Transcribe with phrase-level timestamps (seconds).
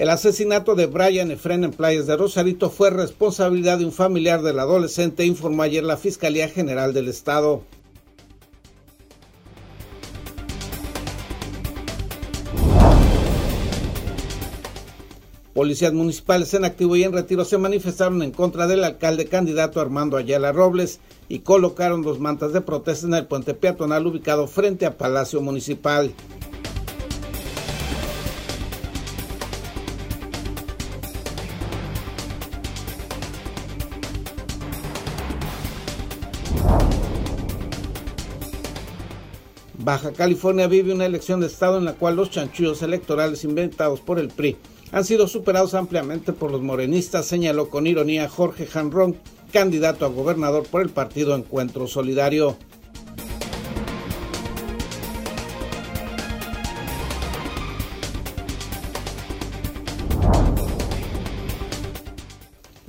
[0.00, 4.58] El asesinato de Brian Efren en Playas de Rosarito fue responsabilidad de un familiar del
[4.58, 7.60] adolescente, informó ayer la Fiscalía General del Estado.
[15.52, 20.16] Policías municipales en activo y en retiro se manifestaron en contra del alcalde candidato Armando
[20.16, 24.96] Ayala Robles y colocaron dos mantas de protesta en el puente peatonal ubicado frente a
[24.96, 26.14] Palacio Municipal.
[39.82, 44.18] Baja California vive una elección de Estado en la cual los chanchullos electorales inventados por
[44.18, 44.58] el PRI
[44.92, 49.16] han sido superados ampliamente por los morenistas, señaló con ironía Jorge Janrón,
[49.52, 52.58] candidato a gobernador por el partido Encuentro Solidario.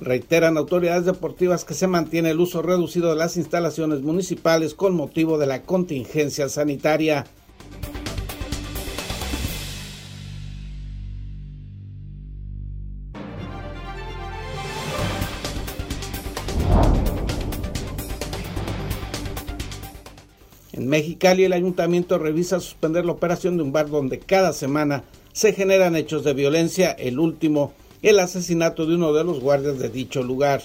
[0.02, 5.38] Reiteran autoridades deportivas que se mantiene el uso reducido de las instalaciones municipales con motivo
[5.38, 7.28] de la contingencia sanitaria.
[20.74, 25.54] En Mexicali el ayuntamiento revisa suspender la operación de un bar donde cada semana se
[25.54, 30.24] generan hechos de violencia, el último el asesinato de uno de los guardias de dicho
[30.24, 30.62] lugar.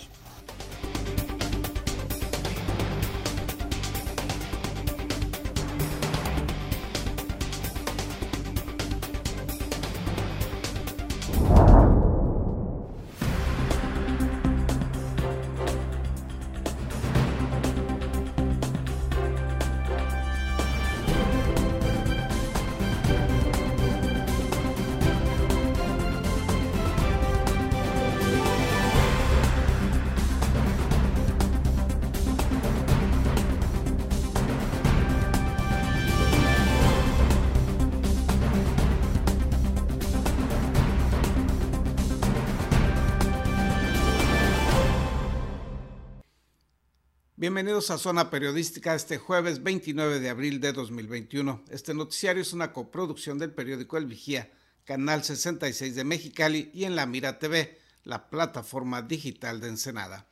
[47.38, 51.64] Bienvenidos a Zona Periodística este jueves 29 de abril de 2021.
[51.68, 54.50] Este noticiario es una coproducción del periódico El Vigía,
[54.86, 60.24] Canal 66 de Mexicali y en La Mira TV, la plataforma digital de Ensenada.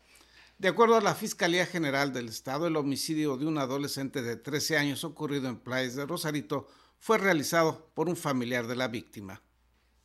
[0.56, 4.78] De acuerdo a la Fiscalía General del Estado, el homicidio de un adolescente de 13
[4.78, 9.42] años ocurrido en Playas de Rosarito fue realizado por un familiar de la víctima.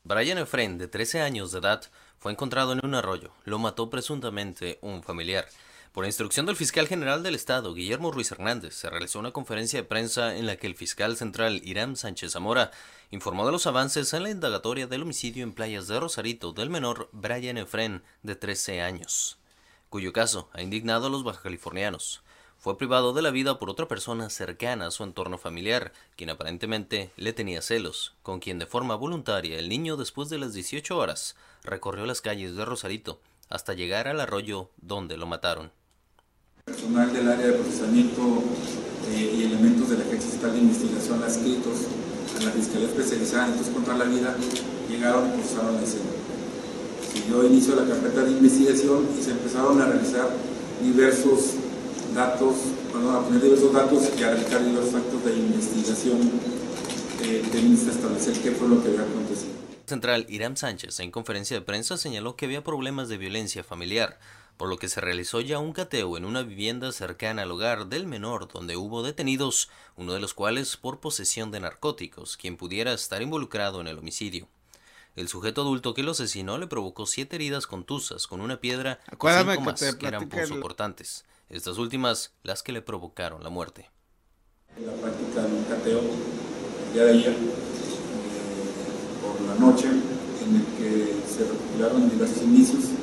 [0.03, 1.81] Brian Efren, de 13 años de edad,
[2.17, 3.31] fue encontrado en un arroyo.
[3.45, 5.47] Lo mató presuntamente un familiar.
[5.99, 9.85] Por instrucción del fiscal general del Estado, Guillermo Ruiz Hernández, se realizó una conferencia de
[9.85, 12.71] prensa en la que el fiscal central Irán Sánchez Zamora
[13.11, 17.09] informó de los avances en la indagatoria del homicidio en playas de Rosarito del menor
[17.11, 19.39] Brian Efren, de 13 años,
[19.89, 22.23] cuyo caso ha indignado a los bajacalifornianos.
[22.57, 27.11] Fue privado de la vida por otra persona cercana a su entorno familiar, quien aparentemente
[27.17, 31.35] le tenía celos, con quien de forma voluntaria el niño después de las 18 horas
[31.61, 35.77] recorrió las calles de Rosarito hasta llegar al arroyo donde lo mataron.
[36.69, 38.44] Personal del área de procesamiento
[39.12, 41.90] eh, y elementos de la Agencia Estatal de Investigación adscritos
[42.38, 44.35] a la Fiscalía Especializada en Delitos contra la Vida
[44.88, 46.12] llegaron y cursaron la escena.
[47.12, 50.30] Siguió inicio la carpeta de investigación y se empezaron a realizar
[50.84, 51.56] diversos
[52.13, 52.53] datos,
[52.94, 56.19] bueno, a poner diversos datos y a realizar diversos actos de investigación
[57.24, 59.53] eh, de establecer qué fue lo que había acontecido.
[59.88, 64.19] Central Irán Sánchez en conferencia de prensa señaló que había problemas de violencia familiar,
[64.59, 68.05] por lo que se realizó ya un cateo en una vivienda cercana al hogar del
[68.05, 73.21] menor donde hubo detenidos, uno de los cuales por posesión de narcóticos, quien pudiera estar
[73.21, 74.49] involucrado en el homicidio.
[75.15, 79.11] El sujeto adulto que lo asesinó le provocó siete heridas contusas con una piedra y
[79.11, 81.23] cinco más que, eran punzocortantes.
[81.47, 83.89] Estas últimas las que le provocaron la muerte.
[84.75, 87.38] En la práctica de un cateo, el día de ayer, eh,
[89.21, 92.99] por la noche, en el que se recuperaron diversos indicios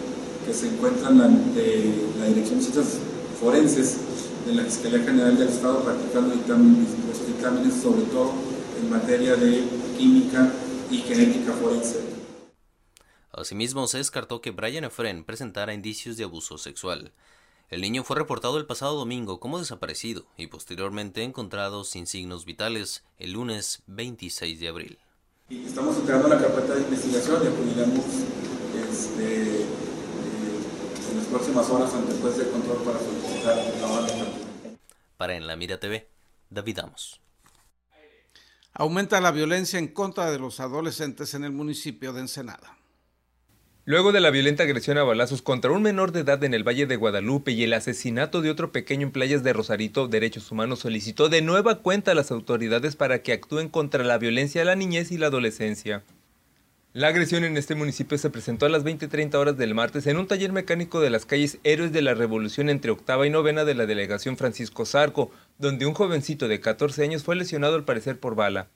[0.47, 2.99] que se encuentran ante la Dirección de Ciencias
[3.41, 3.97] Forenses
[4.47, 6.89] de la Fiscalía General del Estado practicando dictámenes,
[7.27, 8.33] dictámenes sobre todo
[8.81, 9.65] en materia de
[9.99, 10.53] química
[10.89, 12.01] y genética forense.
[13.33, 17.13] Asimismo, se descartó que Brian Efren presentara indicios de abuso sexual.
[17.69, 23.03] El niño fue reportado el pasado domingo como desaparecido y posteriormente encontrado sin signos vitales
[23.19, 24.99] el lunes 26 de abril.
[25.51, 28.05] estamos integrando la carpeta de investigación y acudiremos
[28.89, 29.67] este,
[31.17, 34.27] en las próximas horas ante el juez de control para solicitar la
[35.17, 36.09] Para En la Mira TV,
[36.51, 37.21] David Amos.
[38.75, 42.77] Aumenta la violencia en contra de los adolescentes en el municipio de Ensenada.
[43.87, 46.87] Luego de la violenta agresión a balazos contra un menor de edad en el Valle
[46.87, 51.29] de Guadalupe y el asesinato de otro pequeño en playas de Rosarito, Derechos Humanos solicitó
[51.29, 55.12] de nueva cuenta a las autoridades para que actúen contra la violencia a la niñez
[55.12, 56.03] y la adolescencia.
[56.97, 60.27] La agresión en este municipio se presentó a las 20.30 horas del martes en un
[60.27, 63.85] taller mecánico de las calles Héroes de la Revolución entre octava y novena de la
[63.85, 68.71] delegación Francisco Zarco, donde un jovencito de 14 años fue lesionado al parecer por bala.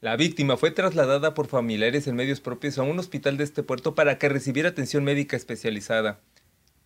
[0.00, 3.94] La víctima fue trasladada por familiares en medios propios a un hospital de este puerto
[3.94, 6.18] para que recibiera atención médica especializada.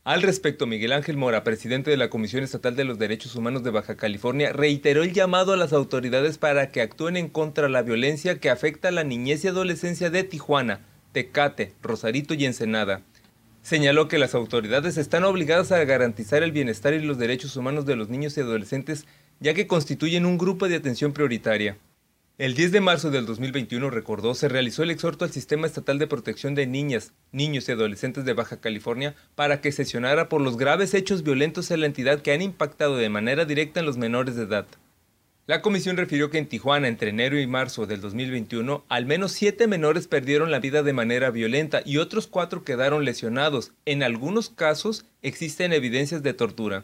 [0.04, 3.70] Al respecto, Miguel Ángel Mora, presidente de la Comisión Estatal de los Derechos Humanos de
[3.70, 7.80] Baja California, reiteró el llamado a las autoridades para que actúen en contra de la
[7.80, 10.80] violencia que afecta a la niñez y adolescencia de Tijuana,
[11.12, 13.00] Tecate, Rosarito y Ensenada.
[13.62, 17.96] Señaló que las autoridades están obligadas a garantizar el bienestar y los derechos humanos de
[17.96, 19.06] los niños y adolescentes,
[19.40, 21.78] ya que constituyen un grupo de atención prioritaria.
[22.36, 26.08] El 10 de marzo del 2021, recordó, se realizó el exhorto al Sistema Estatal de
[26.08, 30.94] Protección de Niñas, Niños y Adolescentes de Baja California para que sesionara por los graves
[30.94, 34.42] hechos violentos en la entidad que han impactado de manera directa en los menores de
[34.42, 34.66] edad.
[35.46, 39.68] La comisión refirió que en Tijuana, entre enero y marzo del 2021, al menos siete
[39.68, 43.70] menores perdieron la vida de manera violenta y otros cuatro quedaron lesionados.
[43.84, 46.82] En algunos casos existen evidencias de tortura.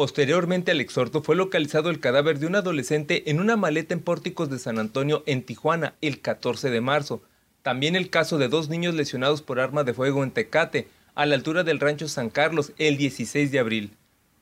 [0.00, 4.48] Posteriormente al exhorto fue localizado el cadáver de un adolescente en una maleta en pórticos
[4.48, 7.20] de San Antonio en Tijuana el 14 de marzo.
[7.60, 11.34] También el caso de dos niños lesionados por arma de fuego en Tecate, a la
[11.34, 13.90] altura del rancho San Carlos, el 16 de abril.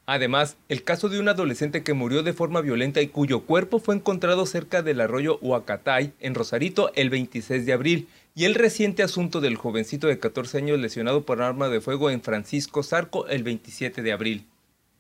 [0.07, 3.97] Además, el caso de un adolescente que murió de forma violenta y cuyo cuerpo fue
[3.97, 9.41] encontrado cerca del arroyo Huacatay, en Rosarito, el 26 de abril, y el reciente asunto
[9.41, 14.03] del jovencito de 14 años lesionado por arma de fuego en Francisco Zarco, el 27
[14.03, 14.47] de abril.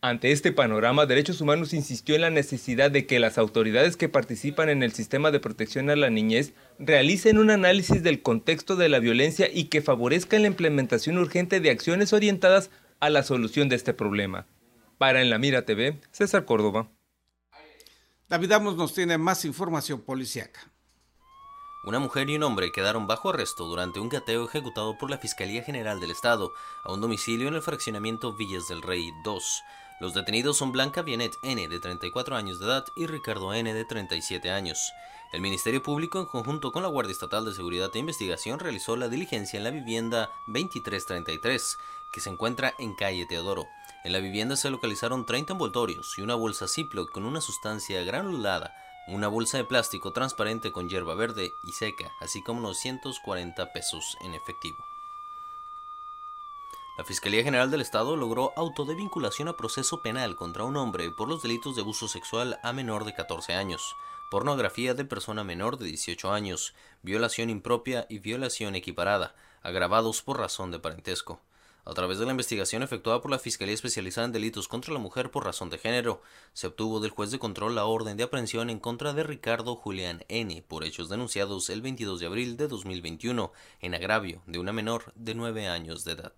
[0.00, 4.69] Ante este panorama, Derechos Humanos insistió en la necesidad de que las autoridades que participan
[4.69, 9.00] en el sistema de protección a la niñez realicen un análisis del contexto de la
[9.00, 13.93] violencia y que favorezcan la implementación urgente de acciones orientadas a la solución de este
[13.93, 14.47] problema.
[14.99, 16.89] Para En la Mira TV, César Córdoba.
[18.29, 20.71] David Amos nos tiene más información policiaca.
[21.85, 25.65] Una mujer y un hombre quedaron bajo arresto durante un cateo ejecutado por la Fiscalía
[25.65, 26.53] General del Estado
[26.85, 29.62] a un domicilio en el fraccionamiento Villas del Rey 2.
[30.00, 33.85] Los detenidos son Blanca Bienet N, de 34 años de edad, y Ricardo N, de
[33.85, 34.93] 37 años.
[35.33, 39.09] El Ministerio Público, en conjunto con la Guardia Estatal de Seguridad e Investigación, realizó la
[39.09, 41.79] diligencia en la vivienda 2333,
[42.12, 43.67] que se encuentra en calle Teodoro.
[44.05, 48.75] En la vivienda se localizaron 30 envoltorios y una bolsa Ziploc con una sustancia granulada,
[49.09, 54.35] una bolsa de plástico transparente con hierba verde y seca, así como 940 pesos en
[54.35, 54.79] efectivo.
[56.99, 61.12] La Fiscalía General del Estado logró auto de vinculación a proceso penal contra un hombre
[61.12, 63.95] por los delitos de abuso sexual a menor de 14 años,
[64.33, 70.73] pornografía de persona menor de 18 años, violación impropia y violación equiparada, agravados por razón
[70.73, 71.41] de parentesco.
[71.85, 75.31] A través de la investigación efectuada por la Fiscalía Especializada en Delitos contra la Mujer
[75.31, 76.21] por razón de género,
[76.53, 80.25] se obtuvo del juez de control la orden de aprehensión en contra de Ricardo Julián
[80.27, 80.65] N.
[80.67, 83.53] por hechos denunciados el 22 de abril de 2021
[83.83, 86.33] en agravio de una menor de 9 años de edad.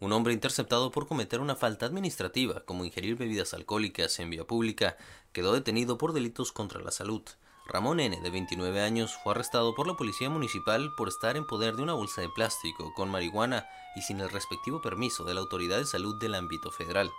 [0.00, 4.96] Un hombre interceptado por cometer una falta administrativa, como ingerir bebidas alcohólicas en vía pública,
[5.32, 7.22] quedó detenido por delitos contra la salud.
[7.66, 11.74] Ramón N., de 29 años, fue arrestado por la policía municipal por estar en poder
[11.74, 15.78] de una bolsa de plástico con marihuana y sin el respectivo permiso de la Autoridad
[15.78, 17.10] de Salud del ámbito federal.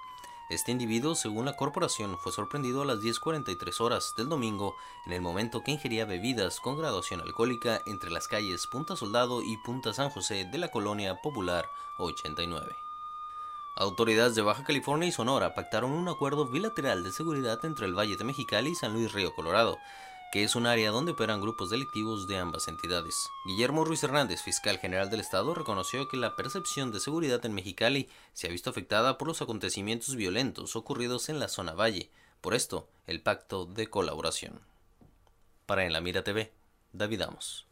[0.50, 4.76] Este individuo, según la corporación, fue sorprendido a las 10.43 horas del domingo
[5.06, 9.58] en el momento que ingería bebidas con graduación alcohólica entre las calles Punta Soldado y
[9.58, 12.76] Punta San José de la colonia popular 89.
[13.76, 18.18] Autoridades de Baja California y Sonora pactaron un acuerdo bilateral de seguridad entre el Valle
[18.18, 19.78] de Mexicali y San Luis Río Colorado,
[20.32, 23.16] que es un área donde operan grupos delictivos de ambas entidades.
[23.46, 28.10] Guillermo Ruiz Hernández, fiscal general del estado, reconoció que la percepción de seguridad en Mexicali
[28.34, 32.88] se ha visto afectada por los acontecimientos violentos ocurridos en la zona valle, por esto
[33.08, 34.60] el pacto de colaboración.
[35.66, 36.54] Para En la Mira TV,
[36.94, 37.68] David Amos.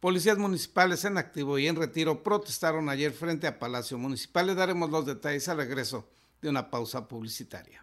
[0.00, 4.46] Policías municipales en activo y en retiro protestaron ayer frente a Palacio Municipal.
[4.46, 6.08] Le daremos los detalles al regreso
[6.40, 7.82] de una pausa publicitaria.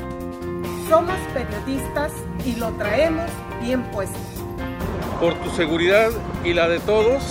[0.91, 2.11] Somos periodistas
[2.45, 3.31] y lo traemos
[3.61, 4.19] bien puesto.
[5.21, 6.11] Por tu seguridad
[6.43, 7.23] y la de todos,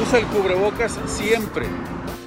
[0.00, 1.66] usa el cubrebocas siempre.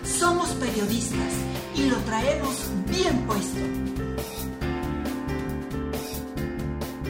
[0.04, 1.32] Somos periodistas
[1.78, 3.62] y lo traemos bien puesto.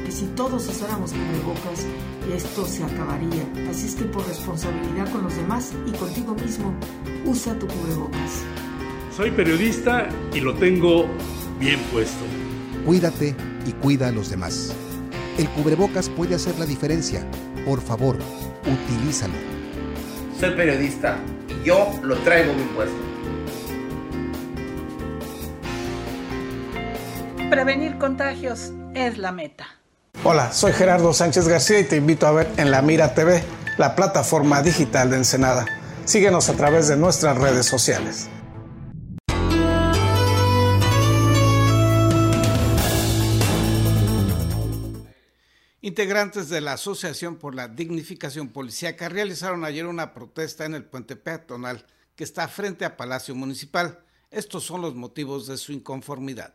[0.07, 1.87] Y si todos usáramos cubrebocas,
[2.31, 3.47] esto se acabaría.
[3.67, 6.71] Así es que por responsabilidad con los demás y contigo mismo,
[7.25, 8.43] usa tu cubrebocas.
[9.17, 11.07] Soy periodista y lo tengo
[11.59, 12.42] bien puesto.
[12.85, 13.33] Cuídate
[13.65, 14.73] y cuida a los demás.
[15.37, 17.25] El cubrebocas puede hacer la diferencia.
[17.65, 18.17] Por favor,
[18.65, 19.33] utilízalo.
[20.37, 22.95] Soy periodista y yo lo traigo bien puesto.
[27.49, 29.65] Prevenir contagios es la meta.
[30.25, 33.43] Hola, soy Gerardo Sánchez García y te invito a ver en La Mira TV,
[33.77, 35.65] la plataforma digital de Ensenada.
[36.05, 38.27] Síguenos a través de nuestras redes sociales.
[45.85, 51.17] Integrantes de la Asociación por la Dignificación Policíaca realizaron ayer una protesta en el puente
[51.17, 51.85] peatonal
[52.15, 53.99] que está frente a Palacio Municipal.
[54.31, 56.53] Estos son los motivos de su inconformidad.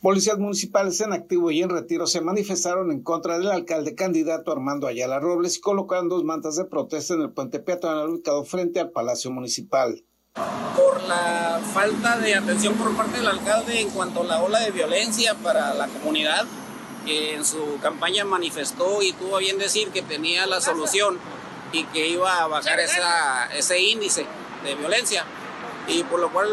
[0.00, 4.88] Policías municipales en activo y en retiro se manifestaron en contra del alcalde candidato Armando
[4.88, 8.90] Ayala Robles y colocaron dos mantas de protesta en el puente peatonal ubicado frente al
[8.90, 10.02] Palacio Municipal.
[10.34, 14.72] Por la falta de atención por parte del alcalde en cuanto a la ola de
[14.72, 16.44] violencia para la comunidad,
[17.06, 21.18] que en su campaña manifestó y tuvo a bien decir que tenía la solución
[21.72, 24.26] y que iba a bajar esa, ese índice
[24.64, 25.24] de violencia.
[25.88, 26.48] Y por lo cual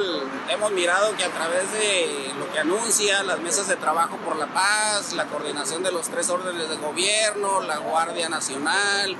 [0.49, 4.53] hemos mirado que a través de lo que anuncia, las mesas de trabajo por la
[4.53, 9.17] paz, la coordinación de los tres órdenes de gobierno, la Guardia Nacional,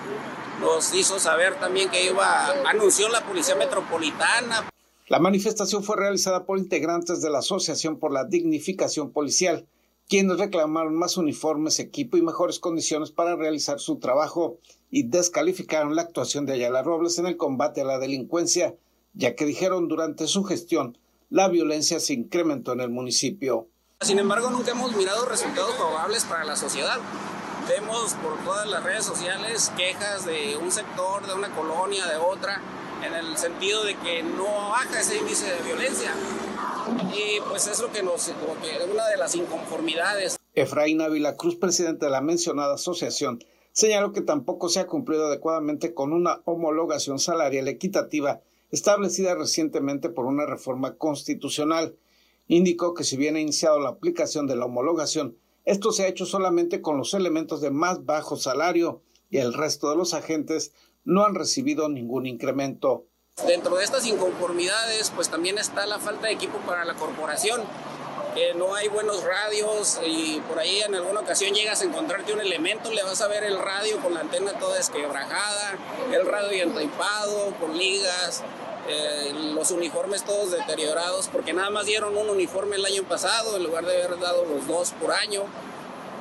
[0.62, 4.70] nos hizo saber también que iba, anunció la Policía Metropolitana.
[5.08, 9.66] La manifestación fue realizada por integrantes de la Asociación por la Dignificación Policial,
[10.08, 14.60] quienes reclamaron más uniformes, equipo y mejores condiciones para realizar su trabajo
[14.92, 18.76] y descalificaron la actuación de Ayala Robles en el combate a la delincuencia,
[19.14, 20.98] ya que dijeron durante su gestión
[21.30, 23.68] la violencia se incrementó en el municipio.
[24.02, 27.00] Sin embargo, nunca hemos mirado resultados favorables para la sociedad.
[27.68, 32.62] Vemos por todas las redes sociales quejas de un sector, de una colonia, de otra,
[33.04, 36.12] en el sentido de que no baja ese índice de violencia.
[37.14, 40.38] Y pues es lo que nos, que una de las inconformidades.
[40.54, 45.94] Efraín Ávila Cruz, presidente de la mencionada asociación, señaló que tampoco se ha cumplido adecuadamente
[45.94, 51.96] con una homologación salarial equitativa establecida recientemente por una reforma constitucional.
[52.48, 56.26] Indicó que si bien ha iniciado la aplicación de la homologación, esto se ha hecho
[56.26, 60.74] solamente con los elementos de más bajo salario y el resto de los agentes
[61.06, 63.06] no han recibido ningún incremento.
[63.48, 67.64] Dentro de estas inconformidades, pues también está la falta de equipo para la corporación.
[68.56, 72.92] no hay buenos radios y por ahí en alguna ocasión llegas a encontrarte un elemento,
[72.92, 75.78] le vas a ver el radio con la antena toda desquebrajada,
[76.12, 78.44] el radio entaipado, con ligas,
[78.88, 83.64] eh, los uniformes todos deteriorados, porque nada más dieron un uniforme el año pasado en
[83.64, 85.44] lugar de haber dado los dos por año.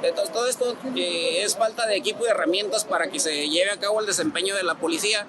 [0.03, 3.79] Entonces todo esto eh, es falta de equipo y herramientas para que se lleve a
[3.79, 5.27] cabo el desempeño de la policía.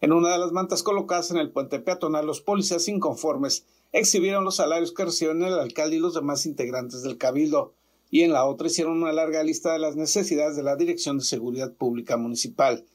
[0.00, 4.56] En una de las mantas colocadas en el puente peatonal, los policías inconformes exhibieron los
[4.56, 7.74] salarios que reciben el alcalde y los demás integrantes del cabildo,
[8.10, 11.24] y en la otra hicieron una larga lista de las necesidades de la Dirección de
[11.24, 12.86] Seguridad Pública Municipal.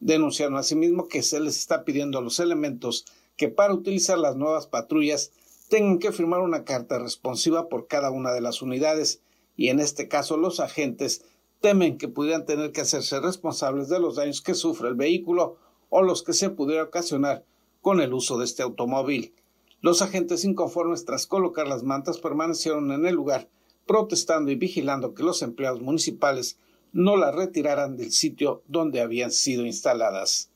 [0.00, 4.66] Denunciaron asimismo que se les está pidiendo a los elementos que para utilizar las nuevas
[4.66, 5.32] patrullas
[5.70, 9.22] tengan que firmar una carta responsiva por cada una de las unidades,
[9.56, 11.24] y en este caso los agentes
[11.60, 15.56] temen que pudieran tener que hacerse responsables de los daños que sufre el vehículo
[15.90, 17.44] o los que se pudiera ocasionar
[17.82, 19.34] con el uso de este automóvil.
[19.82, 23.48] Los agentes inconformes tras colocar las mantas permanecieron en el lugar,
[23.86, 26.58] protestando y vigilando que los empleados municipales
[26.92, 30.50] no las retiraran del sitio donde habían sido instaladas.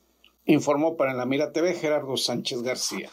[0.45, 3.09] Informó para la Mira TV Gerardo Sánchez García.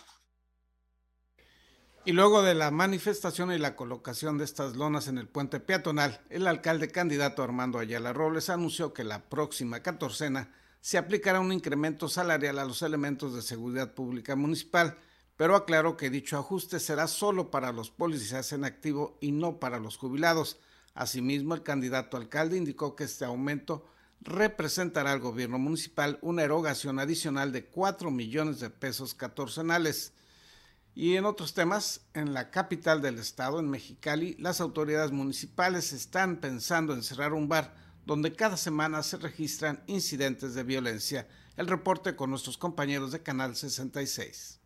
[2.05, 6.21] Y luego de la manifestación y la colocación de estas lonas en el puente peatonal,
[6.31, 10.53] el alcalde candidato Armando Ayala Robles anunció que la próxima catorcena
[10.83, 14.99] se aplicará un incremento salarial a los elementos de seguridad pública municipal,
[15.37, 19.79] pero aclaró que dicho ajuste será solo para los policías en activo y no para
[19.79, 20.59] los jubilados.
[20.93, 23.87] Asimismo, el candidato alcalde indicó que este aumento
[24.21, 30.13] representará al gobierno municipal una erogación adicional de 4 millones de pesos catorcenales.
[30.97, 36.39] Y en otros temas, en la capital del estado, en Mexicali, las autoridades municipales están
[36.39, 41.29] pensando en cerrar un bar donde cada semana se registran incidentes de violencia.
[41.57, 44.61] El reporte con nuestros compañeros de Canal 66.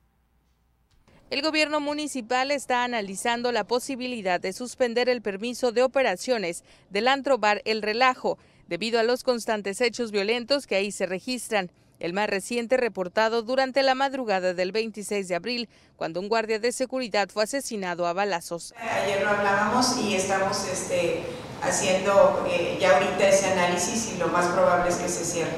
[1.29, 7.39] El gobierno municipal está analizando la posibilidad de suspender el permiso de operaciones del antro
[7.39, 8.39] bar El Relajo,
[8.69, 11.73] debido a los constantes hechos violentos que ahí se registran.
[11.99, 16.71] El más reciente reportado durante la madrugada del 26 de abril, cuando un guardia de
[16.71, 18.73] seguridad fue asesinado a balazos.
[18.79, 21.25] Ayer lo hablábamos y estamos este,
[21.63, 25.57] haciendo eh, ya ahorita ese análisis y lo más probable es que se cierre.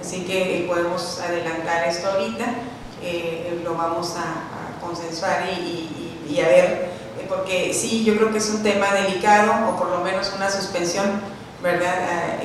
[0.00, 2.46] Así que podemos adelantar esto ahorita,
[3.02, 4.44] eh, lo vamos a,
[4.80, 6.64] consensuar y, a ver,
[7.18, 10.48] eh, porque sí, yo creo que es un tema delicado o por lo menos una
[10.48, 11.20] suspensión,
[11.62, 12.38] ¿verdad?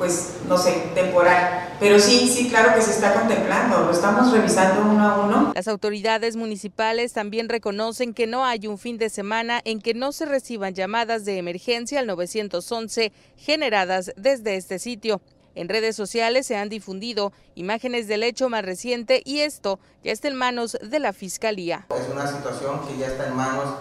[0.00, 1.76] Pues, no sé, temporal.
[1.78, 5.52] Pero sí, sí, claro que se está contemplando, lo estamos revisando uno a uno.
[5.54, 10.12] Las autoridades municipales también reconocen que no hay un fin de semana en que no
[10.12, 15.20] se reciban llamadas de emergencia al 911 generadas desde este sitio.
[15.54, 20.28] En redes sociales se han difundido imágenes del hecho más reciente y esto ya está
[20.28, 21.84] en manos de la Fiscalía.
[21.90, 23.74] Es una situación que ya está en manos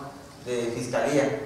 [0.45, 1.39] de Fiscalía,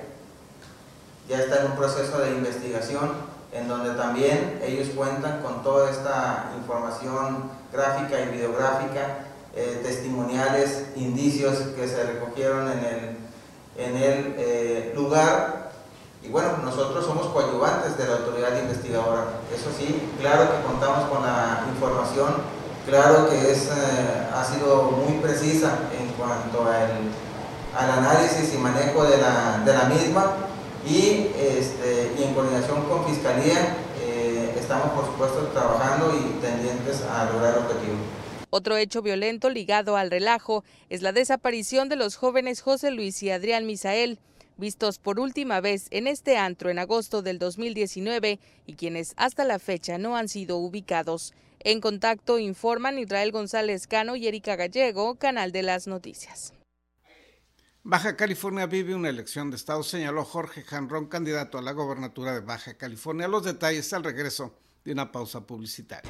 [1.29, 6.51] ya está en un proceso de investigación en donde también ellos cuentan con toda esta
[6.57, 13.17] información gráfica y videográfica, eh, testimoniales, indicios que se recogieron en el,
[13.77, 15.71] en el eh, lugar.
[16.23, 19.25] Y bueno, nosotros somos coadyuvantes de la autoridad investigadora.
[19.53, 22.33] Eso sí, claro que contamos con la información,
[22.87, 27.11] claro que es, eh, ha sido muy precisa en cuanto al,
[27.77, 30.31] al análisis y manejo de la, de la misma
[30.87, 37.25] y, este, y en coordinación con Fiscalía eh, estamos por supuesto trabajando y tendientes a
[37.31, 37.97] lograr el objetivo.
[38.49, 43.31] Otro hecho violento ligado al relajo es la desaparición de los jóvenes José Luis y
[43.31, 44.19] Adrián Misael,
[44.57, 49.57] vistos por última vez en este antro en agosto del 2019 y quienes hasta la
[49.57, 51.33] fecha no han sido ubicados.
[51.61, 56.53] En contacto informan Israel González Cano y Erika Gallego, Canal de las Noticias.
[57.85, 62.39] Baja California vive una elección de Estado, señaló Jorge Janrón, candidato a la gobernatura de
[62.39, 63.27] Baja California.
[63.27, 66.09] Los detalles al regreso de una pausa publicitaria.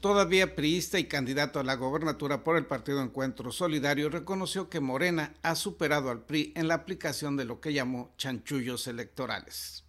[0.00, 5.34] Todavía priista y candidato a la gobernatura por el Partido Encuentro Solidario reconoció que Morena
[5.42, 9.84] ha superado al PRI en la aplicación de lo que llamó chanchullos electorales.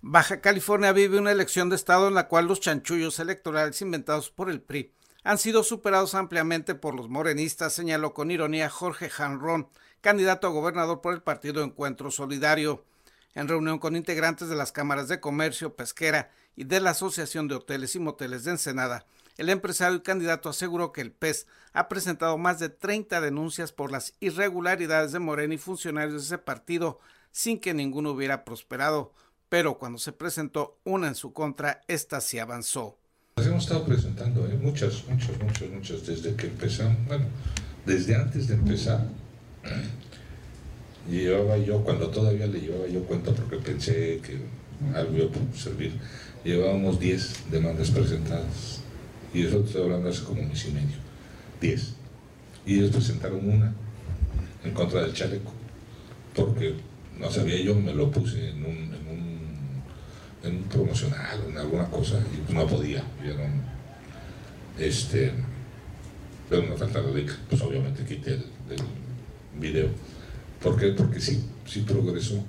[0.00, 4.50] Baja California vive una elección de Estado en la cual los chanchullos electorales inventados por
[4.50, 9.68] el PRI han sido superados ampliamente por los morenistas, señaló con ironía Jorge Janrón,
[10.00, 12.84] candidato a gobernador por el Partido Encuentro Solidario.
[13.34, 17.54] En reunión con integrantes de las cámaras de comercio, pesquera y de la Asociación de
[17.54, 19.06] Hoteles y Moteles de Ensenada,
[19.38, 23.90] el empresario y candidato aseguró que el PES ha presentado más de 30 denuncias por
[23.90, 29.14] las irregularidades de Morena y funcionarios de ese partido sin que ninguno hubiera prosperado,
[29.48, 32.98] pero cuando se presentó una en su contra, esta sí avanzó.
[33.36, 34.58] Las hemos estado presentando, ¿eh?
[34.60, 37.24] muchas, muchas, muchas, muchas, desde que empezamos, bueno,
[37.86, 39.06] desde antes de empezar,
[41.10, 44.38] llevaba yo, cuando todavía le llevaba yo cuenta porque pensé que
[44.94, 45.98] algo iba a servir,
[46.44, 48.80] llevábamos 10 demandas presentadas.
[49.32, 50.96] Y eso estoy hablando hace como un mes y medio.
[51.60, 51.94] 10.
[52.66, 53.72] Y ellos presentaron una
[54.64, 55.52] en contra del chaleco.
[56.34, 56.74] Porque
[57.18, 58.94] no sabía yo, me lo puse en un,
[60.42, 63.04] en un, promocional, en alguna cosa, y pues no podía.
[63.22, 63.62] Vieron,
[64.78, 65.32] este,
[66.48, 69.88] pero me falta la link, pues obviamente quité el, el video.
[70.62, 70.88] ¿Por qué?
[70.88, 72.42] Porque sí, sí progresó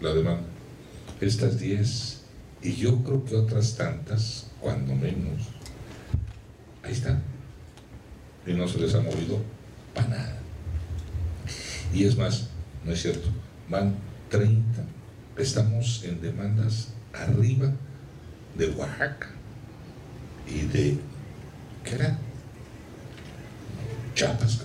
[0.00, 0.46] la demanda.
[1.20, 2.15] Estas 10
[2.66, 5.40] y yo creo que otras tantas, cuando menos,
[6.82, 7.22] ahí están.
[8.44, 9.40] Y no se les ha movido
[9.94, 10.36] para nada.
[11.94, 12.48] Y es más,
[12.84, 13.28] no es cierto,
[13.70, 13.94] van
[14.30, 14.82] 30.
[15.38, 17.72] Estamos en demandas arriba
[18.58, 19.28] de Oaxaca
[20.48, 20.98] y de,
[21.84, 22.18] ¿qué era?
[24.16, 24.62] Chiapas,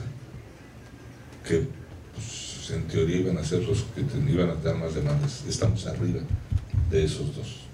[1.47, 1.67] que
[2.15, 5.43] pues, en teoría iban a ser los que iban a dar más demandas.
[5.47, 6.21] Estamos arriba
[6.89, 7.70] de esos dos.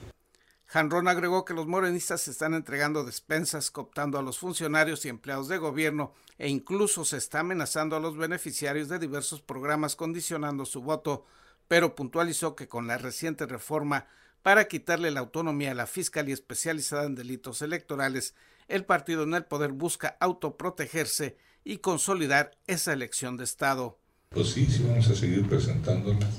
[0.78, 5.48] Janrón agregó que los morenistas se están entregando despensas, cooptando a los funcionarios y empleados
[5.48, 10.84] de gobierno e incluso se está amenazando a los beneficiarios de diversos programas condicionando su
[10.84, 11.26] voto,
[11.68, 14.06] pero puntualizó que con la reciente reforma
[14.44, 18.36] para quitarle la autonomía a la Fiscalía Especializada en Delitos Electorales,
[18.68, 23.98] el partido en el poder busca autoprotegerse y consolidar esa elección de Estado.
[24.30, 26.30] Pues sí, sí vamos a seguir presentándolas.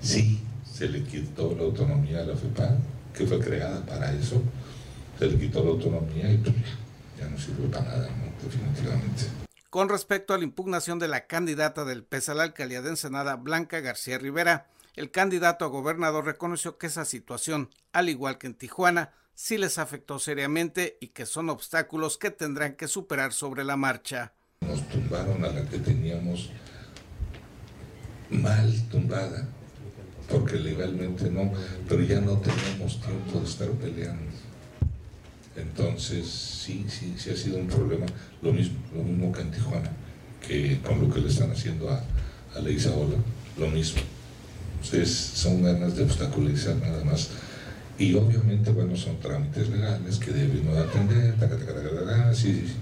[0.00, 0.40] Sí,
[0.72, 2.78] se le quitó la autonomía a la FEPAD
[3.18, 4.40] que fue creada para eso,
[5.18, 8.32] se le quitó la autonomía y pues ya, ya no sirve para nada, ¿no?
[8.42, 9.24] definitivamente.
[9.70, 13.36] Con respecto a la impugnación de la candidata del PES a la alcaldía de Ensenada,
[13.36, 18.54] Blanca García Rivera, el candidato a gobernador reconoció que esa situación, al igual que en
[18.54, 23.76] Tijuana, sí les afectó seriamente y que son obstáculos que tendrán que superar sobre la
[23.76, 24.32] marcha.
[24.60, 26.50] Nos tumbaron a la que teníamos
[28.30, 29.48] mal tumbada,
[30.28, 31.52] porque legalmente no,
[31.88, 34.30] pero ya no tenemos tiempo de estar peleando.
[35.56, 38.06] Entonces, sí, sí, sí ha sido un problema,
[38.42, 39.90] lo mismo, lo mismo que en Tijuana,
[40.46, 42.02] que con lo que le están haciendo a,
[42.54, 43.16] a la Isaola,
[43.56, 44.00] lo mismo.
[44.74, 47.30] Entonces, son ganas de obstaculizar nada más.
[47.98, 51.34] Y obviamente, bueno, son trámites legales que deben atender,
[52.32, 52.74] sí, sí, sí.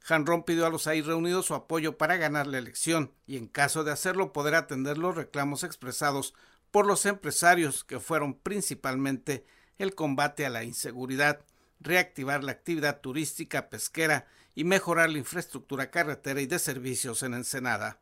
[0.00, 3.84] Janrón pidió a los ahí reunidos su apoyo para ganar la elección y en caso
[3.84, 6.34] de hacerlo poder atender los reclamos expresados
[6.74, 9.46] por los empresarios que fueron principalmente
[9.78, 11.46] el combate a la inseguridad,
[11.78, 18.00] reactivar la actividad turística, pesquera y mejorar la infraestructura carretera y de servicios en Ensenada.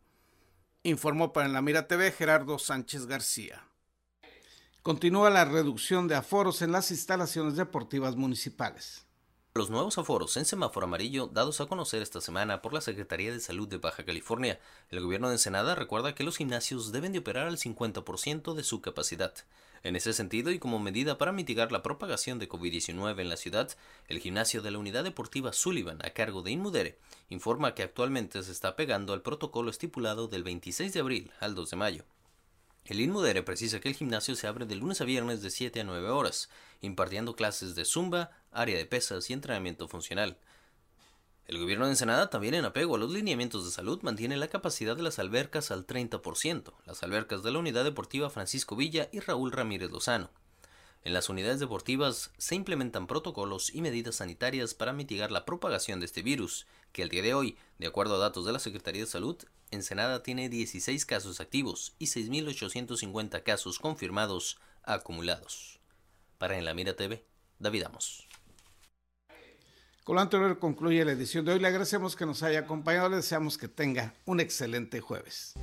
[0.85, 3.63] Informó para la Mira TV Gerardo Sánchez García.
[4.81, 9.07] Continúa la reducción de aforos en las instalaciones deportivas municipales.
[9.55, 13.39] Los nuevos aforos en semáforo amarillo dados a conocer esta semana por la Secretaría de
[13.39, 14.59] Salud de Baja California.
[14.89, 18.81] El gobierno de Ensenada recuerda que los gimnasios deben de operar al 50% de su
[18.81, 19.35] capacidad.
[19.83, 23.71] En ese sentido y como medida para mitigar la propagación de COVID-19 en la ciudad,
[24.09, 28.53] el gimnasio de la Unidad Deportiva Sullivan a cargo de Inmudere informa que actualmente se
[28.53, 32.05] está pegando al protocolo estipulado del 26 de abril al 2 de mayo.
[32.85, 35.85] El Inmudere precisa que el gimnasio se abre de lunes a viernes de 7 a
[35.85, 36.49] 9 horas,
[36.81, 40.37] impartiendo clases de zumba, área de pesas y entrenamiento funcional.
[41.47, 44.97] El gobierno de Ensenada, también en apego a los lineamientos de salud, mantiene la capacidad
[44.97, 49.53] de las albercas al 30%, las albercas de la Unidad Deportiva Francisco Villa y Raúl
[49.53, 50.31] Ramírez Lozano.
[51.05, 56.07] En las unidades deportivas se implementan protocolos y medidas sanitarias para mitigar la propagación de
[56.07, 59.11] este virus, que al día de hoy, de acuerdo a datos de la Secretaría de
[59.11, 59.37] Salud,
[59.73, 65.81] Ensenada tiene 16 casos activos y 6.850 casos confirmados acumulados.
[66.39, 67.25] Para En la Mira TV,
[67.59, 68.29] David Amos.
[70.05, 71.61] Con lo anterior concluye la edición de hoy.
[71.61, 73.09] Le agradecemos que nos haya acompañado.
[73.09, 75.55] Le deseamos que tenga un excelente jueves.